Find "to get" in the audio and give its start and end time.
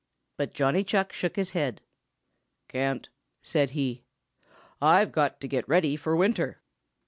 5.41-5.69